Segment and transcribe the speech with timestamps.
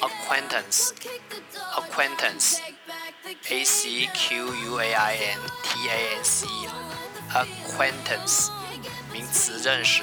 [0.00, 0.92] acquaintance
[1.74, 2.58] acquaintance
[3.48, 6.46] A C Q U A I N T A N C
[7.32, 8.50] acquaintance
[9.12, 10.02] 名词认识。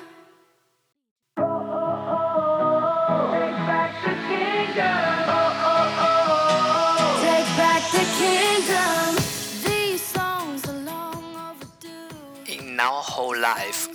[12.81, 13.89] In our whole life,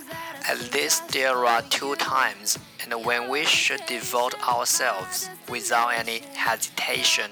[0.47, 7.29] at least there are two times and when we should devote ourselves without any hesitation,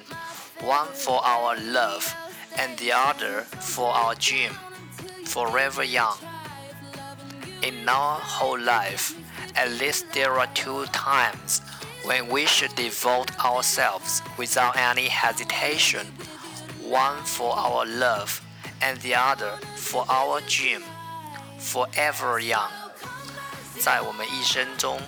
[0.60, 2.14] one for our love
[2.58, 3.44] and the other
[3.74, 4.52] for our dream,
[5.24, 6.18] forever young.
[7.64, 9.16] In our whole life,
[9.56, 11.62] at least there are two times
[12.04, 16.06] when we should devote ourselves without any hesitation,
[16.84, 18.42] one for our love
[18.82, 20.84] and the other for our dream,
[21.66, 22.70] forever young。
[23.82, 25.02] 在我们一生中，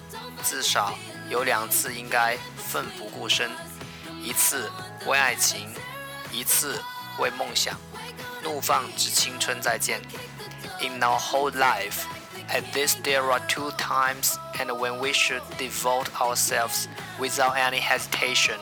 [0.43, 0.93] 至少
[1.29, 3.49] 有两次应该奋不顾身，
[4.21, 4.69] 一次
[5.05, 5.73] 为爱情，
[6.31, 6.81] 一次
[7.19, 7.75] 为梦想，
[8.43, 10.01] 怒放之青春再见。
[10.81, 12.05] In our whole life,
[12.49, 16.87] at this there are two times and when we should devote ourselves
[17.19, 18.57] without any hesitation,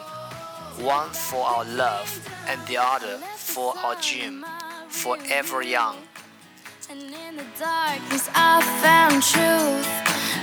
[0.78, 2.08] one for our love
[2.48, 4.46] and the other for our dream,
[4.90, 5.96] forever young
[7.35, 9.91] And in the darkness, I found truth.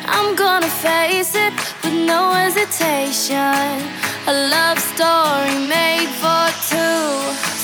[0.05, 3.71] I'm gonna face it with no hesitation.
[4.27, 7.07] A love story made for two.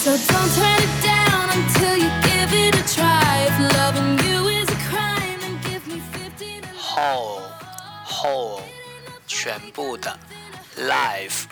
[0.03, 3.47] So don't turn it down until you give it a try.
[3.49, 7.41] If loving you is a crime, then give me 50 Whole,
[8.05, 8.61] whole,
[9.27, 10.17] 全部的，
[10.77, 11.47] life,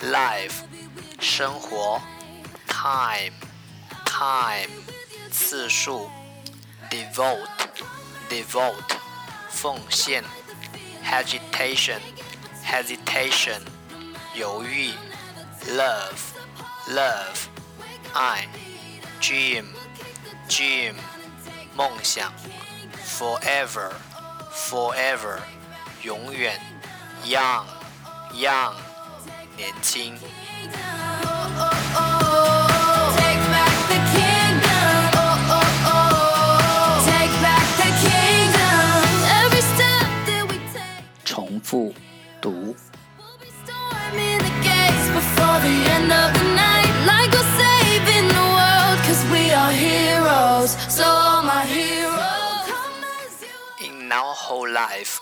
[0.00, 0.62] life,
[1.20, 2.00] 生活，
[2.66, 3.34] time,
[4.06, 4.70] time,
[5.30, 6.08] 次数。
[6.90, 7.48] devote,
[8.28, 8.96] devote,
[9.50, 10.22] 奉献，
[11.04, 12.00] agitation,
[12.64, 13.60] hesitation
[14.34, 14.92] 犹豫，
[15.68, 16.18] love
[16.88, 17.48] love
[18.12, 18.46] 爱，
[19.20, 19.66] dream
[20.48, 20.94] dream
[21.74, 22.32] 梦想，
[23.04, 23.92] forever
[24.52, 25.38] forever
[26.02, 26.60] 永远，
[27.24, 27.64] young
[28.32, 28.74] young
[29.56, 30.18] 年轻。
[51.61, 52.09] As you
[53.87, 55.19] In our whole life,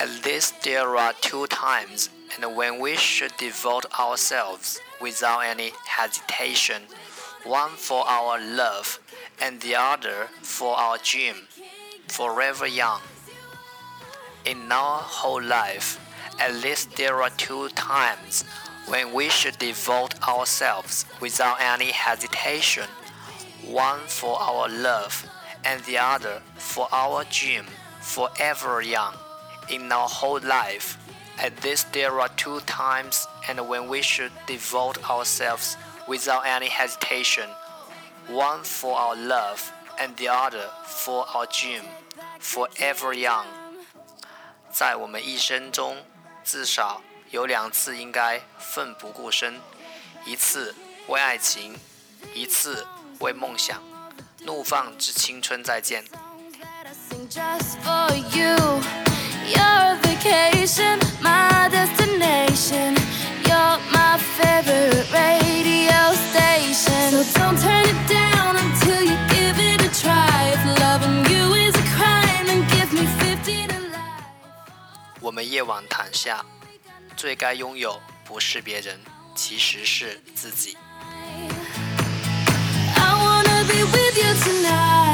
[0.00, 6.82] at least there are two times and when we should devote ourselves without any hesitation,
[7.44, 8.98] one for our love
[9.40, 11.36] and the other for our dream,
[12.08, 13.00] forever young.
[14.44, 15.98] In our whole life,
[16.38, 18.44] at least there are two times
[18.88, 22.84] when we should devote ourselves without any hesitation,
[23.66, 25.26] one for our love
[25.64, 27.64] and the other for our dream,
[28.02, 29.14] forever young.
[29.70, 30.98] In our whole life,
[31.38, 37.48] at least there are two times and when we should devote ourselves without any hesitation,
[38.28, 41.84] one for our love and the other for our dream,
[42.40, 43.46] forever young.
[44.74, 46.04] 在我们一生中，
[46.42, 47.00] 至少
[47.30, 49.60] 有两次应该奋不顾身，
[50.26, 50.74] 一次
[51.06, 51.78] 为爱情，
[52.34, 52.84] 一次
[53.20, 53.80] 为梦想。
[54.40, 56.04] 怒放之青春再见。
[75.24, 76.44] 我们夜晚躺下，
[77.16, 79.00] 最该拥有不是别人，
[79.34, 80.76] 其实是自己。
[82.94, 85.13] I wanna be with you tonight.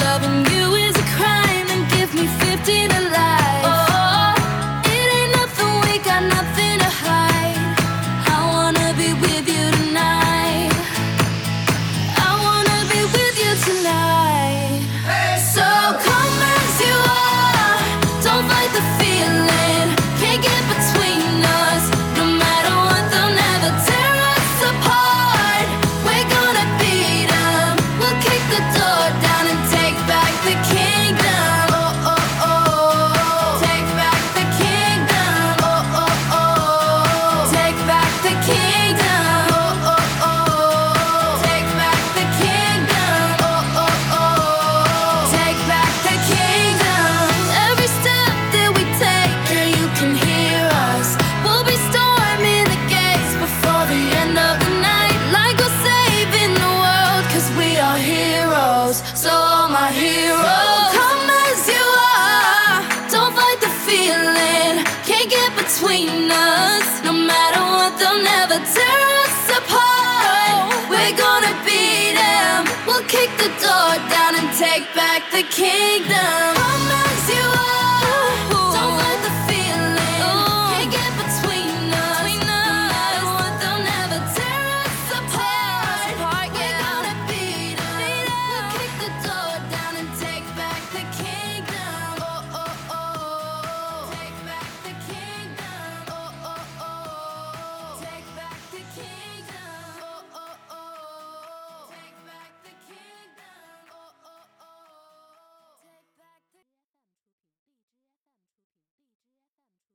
[73.11, 76.15] kick the door down and take back the kingdom.
[76.15, 77.80] I'll mess you up.